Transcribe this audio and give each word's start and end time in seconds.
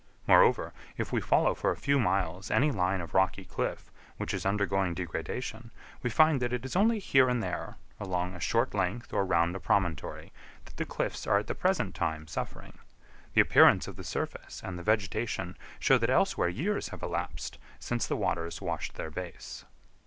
Moreover, 0.25 0.73
if 0.97 1.13
we 1.13 1.21
follow 1.21 1.53
for 1.53 1.69
a 1.69 1.77
few 1.77 1.99
miles 1.99 2.49
any 2.49 2.71
line 2.71 3.01
of 3.01 3.13
rocky 3.13 3.45
cliff, 3.45 3.91
which 4.17 4.33
is 4.33 4.47
undergoing 4.47 4.95
degradation, 4.95 5.69
we 6.01 6.09
find 6.09 6.41
that 6.41 6.51
it 6.51 6.65
is 6.65 6.75
only 6.75 6.97
here 6.97 7.29
and 7.29 7.43
there, 7.43 7.77
along 7.99 8.33
a 8.33 8.39
short 8.39 8.73
length 8.73 9.13
or 9.13 9.23
round 9.23 9.55
a 9.55 9.59
promontory, 9.59 10.33
that 10.65 10.77
the 10.77 10.85
cliffs 10.87 11.27
are 11.27 11.37
at 11.37 11.45
the 11.45 11.53
present 11.53 11.93
time 11.93 12.25
suffering. 12.25 12.79
The 13.35 13.41
appearance 13.41 13.87
of 13.87 13.95
the 13.95 14.03
surface 14.03 14.59
and 14.63 14.75
the 14.75 14.81
vegetation 14.81 15.55
show 15.79 15.99
that 15.99 16.09
elsewhere 16.09 16.49
years 16.49 16.87
have 16.89 17.03
elapsed 17.03 17.59
since 17.77 18.07
the 18.07 18.17
waters 18.17 18.59
washed 18.59 18.95
their 18.95 19.11
base. 19.11 19.65